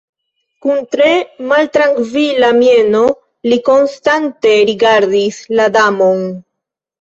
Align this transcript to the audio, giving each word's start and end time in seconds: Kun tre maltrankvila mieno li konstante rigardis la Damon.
Kun 0.65 0.79
tre 0.93 1.09
maltrankvila 1.51 2.49
mieno 2.61 3.01
li 3.51 3.59
konstante 3.69 4.55
rigardis 4.71 5.39
la 5.61 5.69
Damon. 5.77 6.27